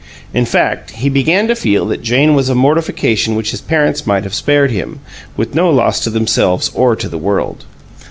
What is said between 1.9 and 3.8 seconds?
Jane was a mortification which his